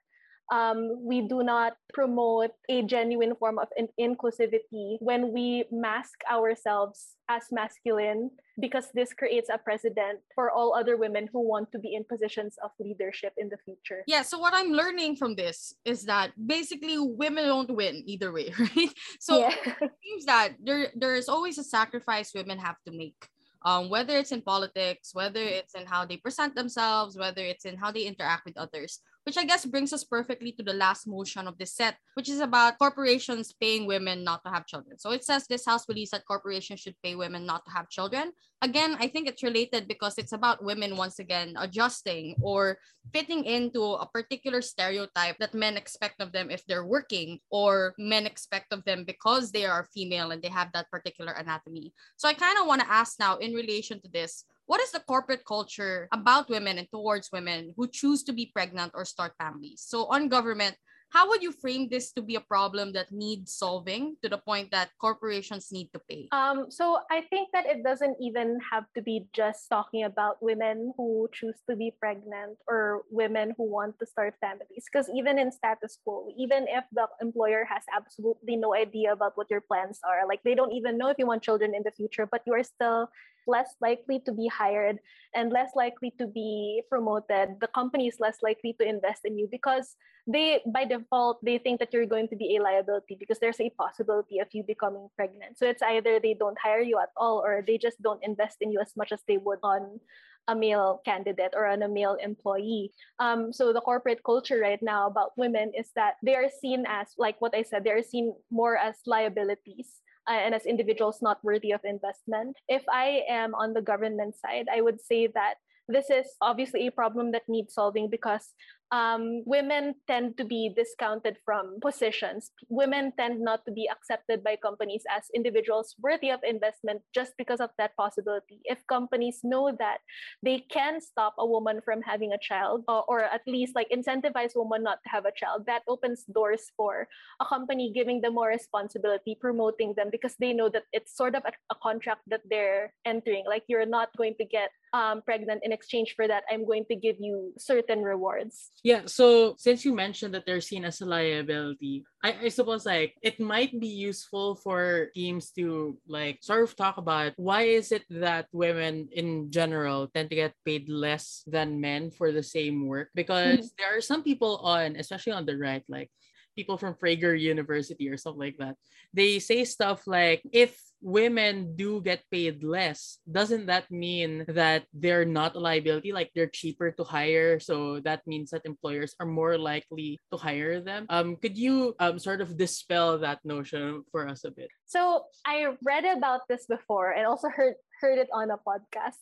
[0.51, 7.15] um, we do not promote a genuine form of in- inclusivity when we mask ourselves
[7.29, 8.29] as masculine
[8.59, 12.55] because this creates a precedent for all other women who want to be in positions
[12.63, 14.03] of leadership in the future.
[14.05, 18.53] Yeah, so what I'm learning from this is that basically women don't win either way,
[18.59, 18.93] right?
[19.19, 19.55] So yeah.
[19.81, 23.29] it seems that there there's always a sacrifice women have to make.
[23.65, 27.77] Um, whether it's in politics, whether it's in how they present themselves, whether it's in
[27.77, 31.47] how they interact with others which I guess brings us perfectly to the last motion
[31.47, 34.97] of this set, which is about corporations paying women not to have children.
[34.97, 38.31] So it says this House believes that corporations should pay women not to have children.
[38.61, 42.77] Again, I think it's related because it's about women once again adjusting or
[43.11, 48.25] fitting into a particular stereotype that men expect of them if they're working or men
[48.25, 51.93] expect of them because they are female and they have that particular anatomy.
[52.15, 54.99] So I kind of want to ask now in relation to this, what is the
[55.01, 59.83] corporate culture about women and towards women who choose to be pregnant or start families?
[59.85, 60.77] So on government,
[61.13, 64.71] how would you frame this to be a problem that needs solving to the point
[64.71, 66.27] that corporations need to pay?
[66.31, 70.91] Um, so I think that it doesn't even have to be just talking about women
[70.97, 74.89] who choose to be pregnant or women who want to start families.
[74.91, 79.51] Because even in status quo, even if the employer has absolutely no idea about what
[79.51, 82.25] your plans are, like they don't even know if you want children in the future,
[82.25, 83.07] but you are still
[83.45, 84.97] less likely to be hired
[85.35, 89.47] and less likely to be promoted the company is less likely to invest in you
[89.51, 93.59] because they by default they think that you're going to be a liability because there's
[93.59, 97.43] a possibility of you becoming pregnant so it's either they don't hire you at all
[97.43, 99.99] or they just don't invest in you as much as they would on
[100.47, 102.91] a male candidate or on a male employee.
[103.19, 107.15] Um, so the corporate culture right now about women is that they are seen as,
[107.17, 111.43] like what I said, they are seen more as liabilities uh, and as individuals not
[111.43, 112.57] worthy of investment.
[112.67, 115.55] If I am on the government side, I would say that
[115.87, 118.53] this is obviously a problem that needs solving because
[118.93, 122.51] um, women tend to be discounted from positions.
[122.69, 127.59] Women tend not to be accepted by companies as individuals worthy of investment just because
[127.59, 128.61] of that possibility.
[128.65, 129.97] If companies know that
[130.43, 134.53] they can stop a woman from having a child, or, or at least like incentivize
[134.53, 137.07] women not to have a child, that opens doors for
[137.41, 141.41] a company giving them more responsibility, promoting them because they know that it's sort of
[141.45, 143.43] a, a contract that they're entering.
[143.47, 146.43] Like you're not going to get um, pregnant in exchange for that.
[146.49, 148.71] I'm going to give you certain rewards.
[148.83, 153.15] Yeah, so since you mentioned that they're seen as a liability, I, I suppose like
[153.21, 158.05] it might be useful for teams to like sort of talk about why is it
[158.09, 163.09] that women in general tend to get paid less than men for the same work?
[163.15, 163.75] Because mm-hmm.
[163.77, 166.11] there are some people on, especially on the right, like
[166.55, 168.75] people from Prager University or something like that.
[169.13, 175.25] They say stuff like if women do get paid less, doesn't that mean that they're
[175.25, 176.13] not a liability?
[176.13, 180.79] Like they're cheaper to hire, so that means that employers are more likely to hire
[180.79, 181.05] them.
[181.09, 184.69] Um, could you um sort of dispel that notion for us a bit?
[184.85, 189.19] So I read about this before and also heard heard it on a podcast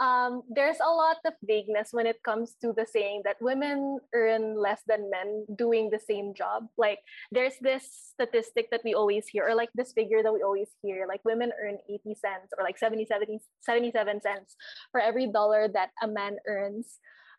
[0.00, 4.58] um, there's a lot of vagueness when it comes to the saying that women earn
[4.60, 6.66] less than men doing the same job.
[6.76, 6.98] Like
[7.30, 11.06] there's this statistic that we always hear, or like this figure that we always hear,
[11.06, 14.56] like women earn 80 cents or like 70, 70 77 cents
[14.90, 16.98] for every dollar that a man earns.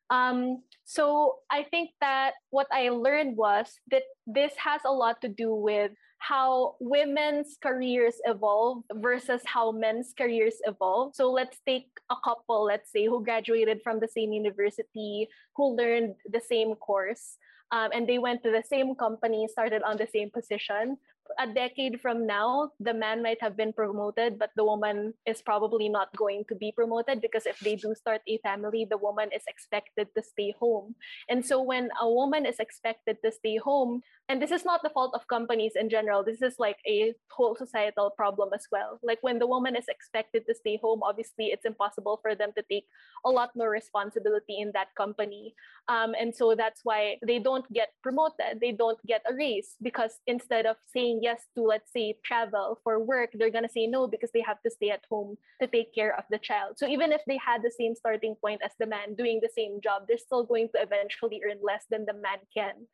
[0.09, 5.27] Um, so I think that what I learned was that this has a lot to
[5.27, 5.91] do with
[6.25, 11.13] how women's careers evolve versus how men's careers evolve.
[11.13, 16.15] So let's take a couple, let's say, who graduated from the same university, who learned
[16.25, 17.37] the same course,
[17.71, 20.97] um, and they went to the same company, started on the same position
[21.39, 25.89] a decade from now, the man might have been promoted, but the woman is probably
[25.89, 29.43] not going to be promoted because if they do start a family, the woman is
[29.47, 30.95] expected to stay home.
[31.29, 34.89] And so when a woman is expected to stay home, and this is not the
[34.89, 38.99] fault of companies in general, this is like a whole societal problem as well.
[39.03, 42.63] Like when the woman is expected to stay home, obviously it's impossible for them to
[42.69, 42.85] take
[43.23, 45.53] a lot more responsibility in that company.
[45.87, 50.17] Um, and so that's why they don't get promoted, they don't get a raise because
[50.25, 53.87] instead of saying saying yes to, let's say, travel for work, they're going to say
[53.87, 56.77] no because they have to stay at home to take care of the child.
[56.77, 59.79] So even if they had the same starting point as the man doing the same
[59.81, 62.87] job, they're still going to eventually earn less than the man can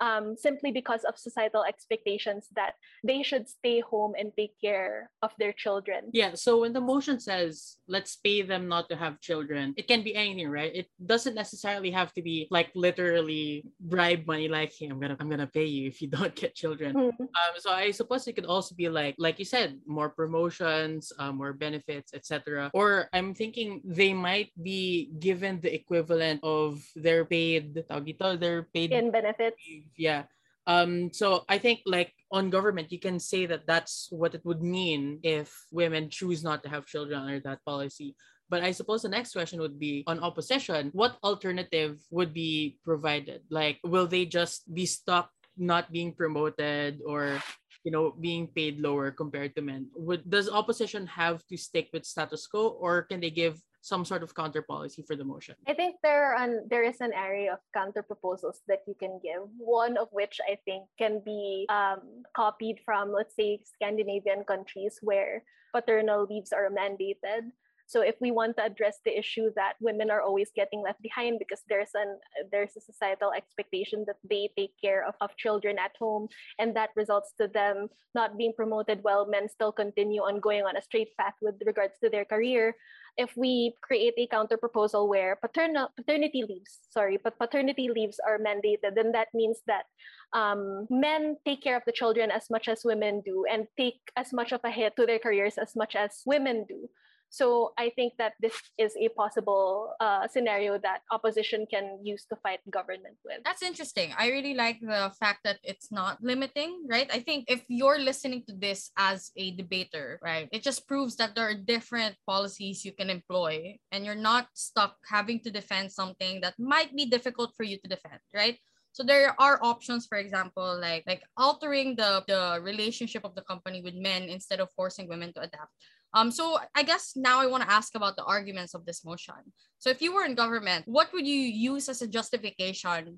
[0.00, 5.32] um, simply because of societal expectations that they should stay home and take care of
[5.38, 6.10] their children.
[6.12, 6.34] Yeah.
[6.34, 10.14] So when the motion says let's pay them not to have children, it can be
[10.14, 10.74] anything, right?
[10.74, 15.28] It doesn't necessarily have to be like literally bribe money, like hey, I'm gonna I'm
[15.28, 16.94] gonna pay you if you don't get children.
[16.94, 17.22] Mm-hmm.
[17.22, 21.36] Um, so I suppose it could also be like like you said, more promotions, um,
[21.36, 22.70] more benefits, etc.
[22.74, 29.10] Or I'm thinking they might be given the equivalent of their paid, their paid in
[29.10, 29.56] benefits
[29.96, 30.24] yeah
[30.66, 34.62] um so i think like on government you can say that that's what it would
[34.62, 38.14] mean if women choose not to have children under that policy
[38.50, 43.42] but I suppose the next question would be on opposition, what alternative would be provided?
[43.50, 45.28] Like, will they just be stuck
[45.58, 47.42] not being promoted or
[47.84, 49.88] you know, being paid lower compared to men.
[49.94, 54.22] Would does opposition have to stick with status quo or can they give some sort
[54.22, 55.54] of counter policy for the motion?
[55.66, 59.46] I think there an, there is an area of counter proposals that you can give.
[59.56, 65.42] One of which I think can be um, copied from, let's say, Scandinavian countries where
[65.74, 67.52] paternal leaves are mandated.
[67.88, 71.38] So if we want to address the issue that women are always getting left behind
[71.38, 72.20] because there's an
[72.52, 76.28] there's a societal expectation that they take care of, of children at home
[76.58, 80.76] and that results to them not being promoted while men still continue on going on
[80.76, 82.76] a straight path with regards to their career,
[83.18, 88.38] if we create a counter proposal where paternal paternity leaves, sorry, but paternity leaves are
[88.38, 89.84] mandated, then that means that
[90.32, 94.32] um, men take care of the children as much as women do and take as
[94.32, 96.88] much of a hit to their careers as much as women do.
[97.30, 102.36] So I think that this is a possible uh, scenario that opposition can use to
[102.36, 103.44] fight government with.
[103.44, 104.14] That's interesting.
[104.18, 107.08] I really like the fact that it's not limiting, right?
[107.12, 111.34] I think if you're listening to this as a debater, right, it just proves that
[111.34, 116.40] there are different policies you can employ and you're not stuck having to defend something
[116.40, 118.58] that might be difficult for you to defend, right?
[118.92, 123.82] So there are options, for example, like like altering the, the relationship of the company
[123.82, 125.70] with men instead of forcing women to adapt.
[126.14, 129.34] Um, so I guess now I want to ask about the arguments of this motion.
[129.78, 133.16] So if you were in government, what would you use as a justification,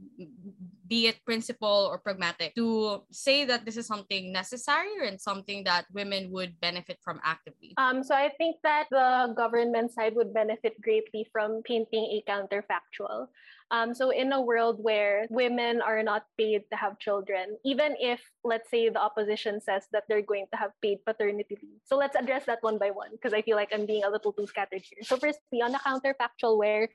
[0.87, 5.87] be it principle or pragmatic, to say that this is something necessary and something that
[5.93, 7.75] women would benefit from actively?
[7.79, 13.29] Um, so I think that the government side would benefit greatly from painting a counterfactual.
[13.71, 18.21] Um, so in a world where women are not paid to have children, even if
[18.45, 21.81] let's say the opposition says that they're going to have paid paternity leave.
[21.85, 24.33] So let's address that one by one because I feel like I'm being a little
[24.33, 25.03] too scattered here.
[25.03, 26.89] So firstly, on the counterfactual, where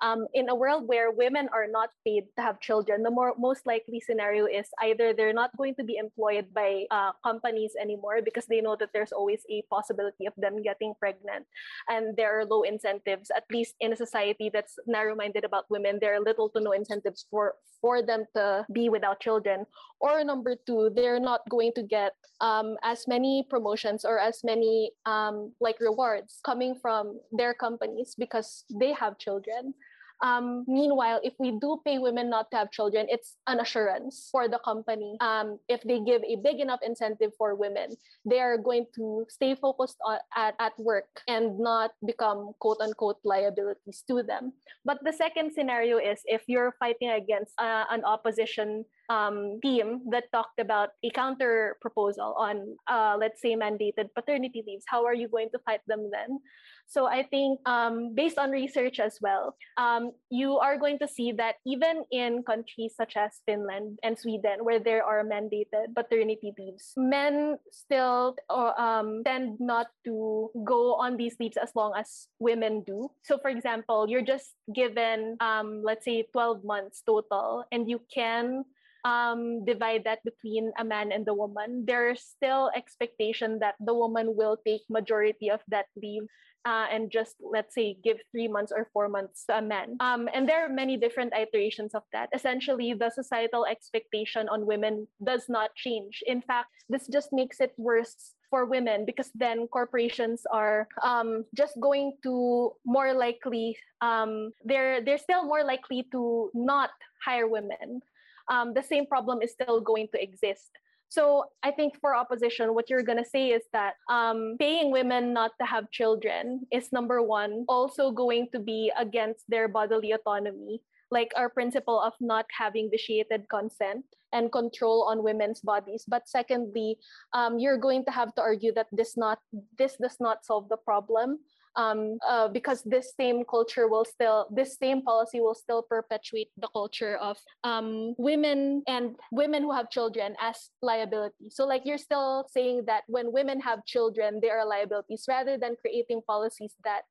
[0.00, 3.66] um, in a world where women are not paid to have children, the more most
[3.66, 8.46] likely scenario is either they're not going to be employed by uh, companies anymore because
[8.46, 11.46] they know that there's always a possibility of them getting pregnant,
[11.88, 13.30] and there are low incentives.
[13.34, 17.54] At least in a society that's narrow-minded about women, there little to no incentives for
[17.82, 19.66] for them to be without children.
[20.00, 24.92] Or number two, they're not going to get um, as many promotions or as many
[25.04, 29.74] um, like rewards coming from their companies because they have children.
[30.22, 34.46] Um, meanwhile, if we do pay women not to have children, it's an assurance for
[34.46, 35.16] the company.
[35.20, 39.54] Um, if they give a big enough incentive for women, they are going to stay
[39.54, 44.52] focused on, at, at work and not become quote unquote liabilities to them.
[44.84, 50.30] But the second scenario is if you're fighting against uh, an opposition um, team that
[50.32, 55.26] talked about a counter proposal on, uh, let's say, mandated paternity leaves, how are you
[55.26, 56.38] going to fight them then?
[56.86, 61.32] So I think um, based on research as well, um, you are going to see
[61.32, 66.92] that even in countries such as Finland and Sweden, where there are mandated paternity leaves,
[66.96, 72.82] men still uh, um, tend not to go on these leaves as long as women
[72.86, 73.10] do.
[73.24, 78.64] So for example, you're just given, um, let's say, 12 months total, and you can
[79.04, 84.36] um, divide that between a man and the woman, there's still expectation that the woman
[84.36, 86.24] will take majority of that leave
[86.64, 89.96] uh, and just let's say give three months or four months to a man.
[90.00, 92.28] Um, and there are many different iterations of that.
[92.34, 96.22] Essentially, the societal expectation on women does not change.
[96.26, 101.74] In fact, this just makes it worse for women because then corporations are um, just
[101.80, 106.90] going to more likely um, they're they're still more likely to not
[107.24, 108.02] hire women.
[108.50, 110.70] Um, the same problem is still going to exist.
[111.12, 115.52] So I think for opposition, what you're gonna say is that um, paying women not
[115.60, 120.80] to have children is number one, also going to be against their bodily autonomy,
[121.10, 126.04] like our principle of not having vitiated consent and control on women's bodies.
[126.08, 126.96] But secondly,
[127.34, 129.38] um, you're going to have to argue that this not
[129.76, 131.40] this does not solve the problem
[131.76, 136.68] um, uh, because this same culture will still, this same policy will still perpetuate the
[136.68, 141.50] culture of um, women and women who have children as liability.
[141.50, 145.76] So, like, you're still saying that when women have children, they are liabilities rather than
[145.80, 147.02] creating policies that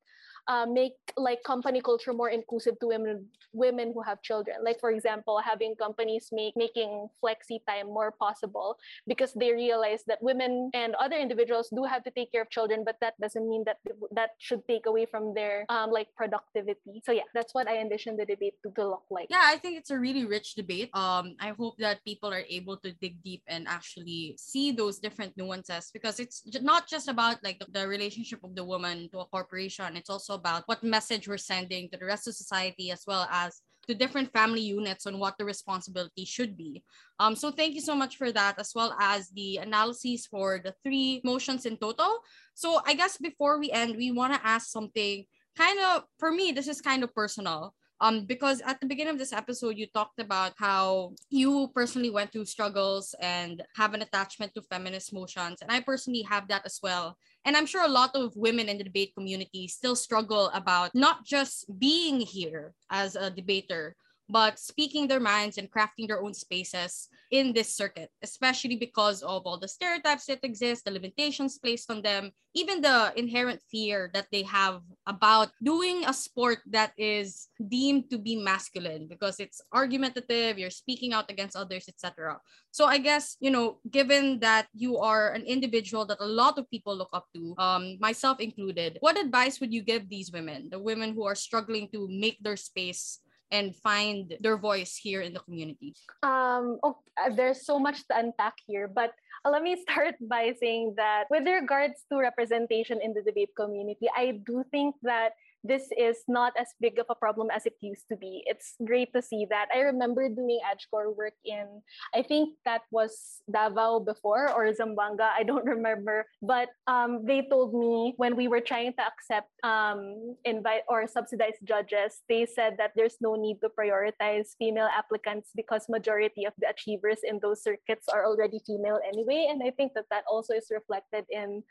[0.48, 4.56] uh, make like company culture more inclusive to women women who have children.
[4.64, 10.22] Like for example having companies make making flexi time more possible because they realize that
[10.22, 13.64] women and other individuals do have to take care of children but that doesn't mean
[13.66, 13.78] that
[14.12, 17.02] that should take away from their um, like productivity.
[17.04, 19.28] So yeah that's what i envision the debate to, to look like.
[19.30, 20.90] Yeah i think it's a really rich debate.
[20.94, 25.36] Um i hope that people are able to dig deep and actually see those different
[25.36, 29.26] nuances because it's not just about like the, the relationship of the woman to a
[29.26, 29.96] corporation.
[29.96, 33.60] It's also about what message we're sending to the rest of society as well as
[33.88, 36.84] to different family units on what the responsibility should be.
[37.18, 40.74] Um, so thank you so much for that, as well as the analyses for the
[40.84, 42.20] three motions in total.
[42.54, 45.24] So I guess before we end, we want to ask something
[45.56, 47.74] kind of, for me, this is kind of personal.
[48.02, 52.32] Um, because at the beginning of this episode, you talked about how you personally went
[52.32, 55.62] through struggles and have an attachment to feminist motions.
[55.62, 57.16] And I personally have that as well.
[57.44, 61.24] And I'm sure a lot of women in the debate community still struggle about not
[61.24, 63.94] just being here as a debater,
[64.28, 69.42] but speaking their minds and crafting their own spaces in this circuit, especially because of
[69.46, 74.26] all the stereotypes that exist, the limitations placed on them, even the inherent fear that
[74.30, 80.58] they have about doing a sport that is deemed to be masculine because it's argumentative,
[80.58, 82.38] you're speaking out against others, etc.
[82.70, 86.70] So I guess, you know, given that you are an individual that a lot of
[86.70, 90.78] people look up to, um, myself included, what advice would you give these women, the
[90.78, 93.20] women who are struggling to make their space
[93.52, 95.94] and find their voice here in the community?
[96.24, 99.12] Um, oh, uh, there's so much to unpack here, but
[99.44, 104.08] uh, let me start by saying that with regards to representation in the debate community,
[104.16, 108.08] I do think that this is not as big of a problem as it used
[108.10, 108.42] to be.
[108.46, 109.66] It's great to see that.
[109.74, 111.82] I remember doing AdCore work in,
[112.14, 116.26] I think that was Davao before or Zamboanga, I don't remember.
[116.42, 121.62] But um, they told me when we were trying to accept um, invite or subsidized
[121.64, 126.68] judges, they said that there's no need to prioritize female applicants because majority of the
[126.68, 129.48] achievers in those circuits are already female anyway.
[129.50, 131.62] And I think that that also is reflected in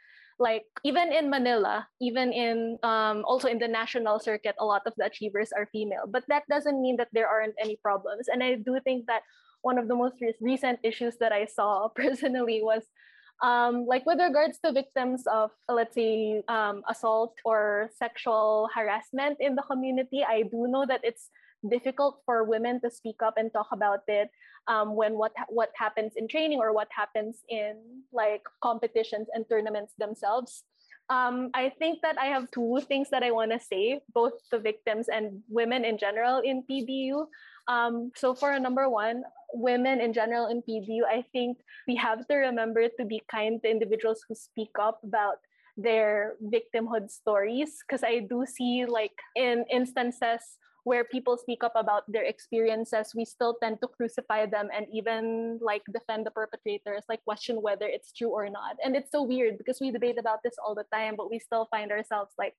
[0.41, 4.93] like even in Manila, even in um, also in the national circuit, a lot of
[4.97, 6.09] the achievers are female.
[6.09, 8.25] But that doesn't mean that there aren't any problems.
[8.27, 9.21] And I do think that
[9.61, 12.81] one of the most re- recent issues that I saw personally was
[13.41, 19.55] um, like with regards to victims of let's say um, assault or sexual harassment in
[19.55, 21.29] the community i do know that it's
[21.69, 24.29] difficult for women to speak up and talk about it
[24.67, 27.77] um, when what what happens in training or what happens in
[28.11, 30.63] like competitions and tournaments themselves.
[31.09, 34.59] Um, I think that I have two things that I want to say, both the
[34.59, 37.27] victims and women in general in PDU.
[37.67, 42.35] Um, so for number one, women in general in PDU, I think we have to
[42.35, 45.43] remember to be kind to individuals who speak up about
[45.75, 52.03] their victimhood stories because I do see like in instances where people speak up about
[52.11, 57.23] their experiences, we still tend to crucify them and even like defend the perpetrators, like
[57.23, 58.77] question whether it's true or not.
[58.83, 61.67] And it's so weird because we debate about this all the time, but we still
[61.69, 62.55] find ourselves like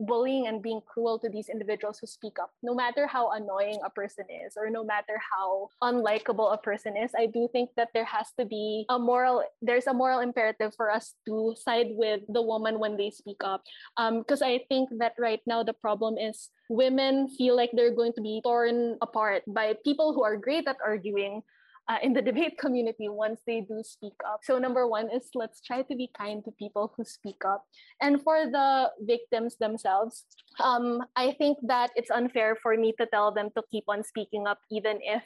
[0.00, 3.90] bullying and being cruel to these individuals who speak up, no matter how annoying a
[3.90, 7.12] person is or no matter how unlikable a person is.
[7.16, 10.90] I do think that there has to be a moral, there's a moral imperative for
[10.90, 13.62] us to side with the woman when they speak up.
[13.96, 18.12] Because um, I think that right now the problem is women feel like they're going
[18.14, 21.42] to be torn apart by people who are great at arguing
[21.88, 24.40] uh, in the debate community once they do speak up.
[24.44, 27.64] So, number one is let's try to be kind to people who speak up.
[28.00, 30.24] And for the victims themselves,
[30.60, 34.46] um, I think that it's unfair for me to tell them to keep on speaking
[34.46, 35.24] up, even if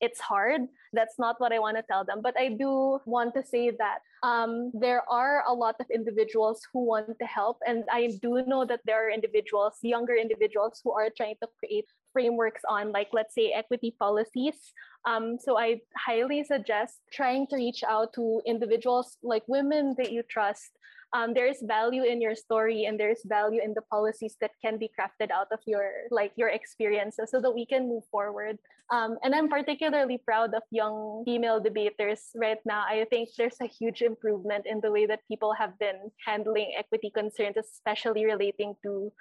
[0.00, 0.62] it's hard.
[0.92, 2.20] That's not what I want to tell them.
[2.22, 6.84] But I do want to say that um, there are a lot of individuals who
[6.84, 7.58] want to help.
[7.66, 11.86] And I do know that there are individuals, younger individuals, who are trying to create
[12.12, 14.72] frameworks on, like, let's say, equity policies.
[15.06, 20.22] Um, so I highly suggest trying to reach out to individuals like women that you
[20.22, 20.70] trust
[21.12, 24.52] um, there is value in your story and there is value in the policies that
[24.62, 28.58] can be crafted out of your like your experiences so that we can move forward.
[28.90, 32.82] Um, and i'm particularly proud of young female debaters right now.
[32.86, 37.10] I think there's a huge improvement in the way that people have been handling equity
[37.10, 39.12] concerns especially relating to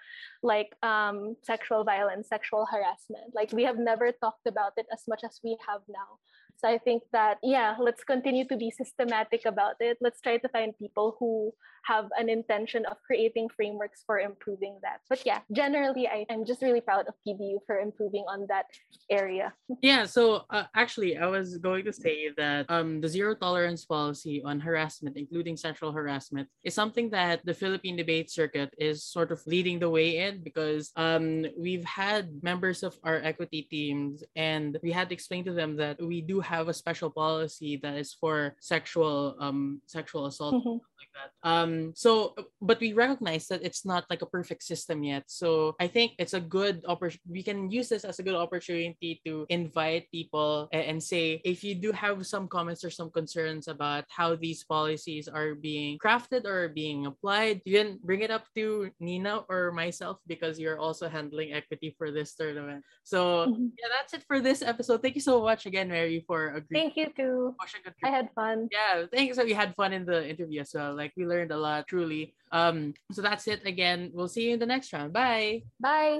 [0.42, 3.34] like um, sexual violence sexual harassment.
[3.34, 6.18] Like we have never talked about it as much as we have now.
[6.60, 9.98] So I think that, yeah, let's continue to be systematic about it.
[10.02, 11.54] Let's try to find people who
[11.86, 15.00] have an intention of creating frameworks for improving that.
[15.10, 18.66] But yeah, generally, I, I'm just really proud of PDU for improving on that
[19.10, 19.54] area.
[19.82, 24.42] Yeah, so uh, actually, I was going to say that um, the zero tolerance policy
[24.44, 29.42] on harassment, including sexual harassment, is something that the Philippine debate circuit is sort of
[29.46, 34.92] leading the way in because um, we've had members of our equity teams and we
[34.92, 38.56] had to explain to them that we do have a special policy that is for
[38.60, 40.56] sexual um, sexual assault.
[40.56, 40.78] Mm-hmm
[41.20, 41.32] that.
[41.44, 45.24] Um, so, but we recognize that it's not like a perfect system yet.
[45.28, 47.28] So I think it's a good opportunity.
[47.28, 51.64] We can use this as a good opportunity to invite people and, and say if
[51.64, 56.46] you do have some comments or some concerns about how these policies are being crafted
[56.46, 61.10] or being applied, you can bring it up to Nina or myself because you're also
[61.10, 62.84] handling equity for this tournament.
[63.04, 63.72] So Mhm.
[63.78, 65.02] yeah, that's it for this episode.
[65.02, 66.92] Thank you so much again, Mary, for agreeing.
[66.92, 67.56] Thank you too.
[68.04, 68.68] I had fun.
[68.72, 69.38] Yeah, thanks.
[69.38, 70.96] So we had fun in the interview as well.
[71.10, 72.36] Like we learned a lot, truly.
[72.51, 74.12] Um, so that's it again.
[74.14, 75.12] We'll see you in the next round.
[75.12, 75.64] Bye.
[75.80, 76.20] Bye.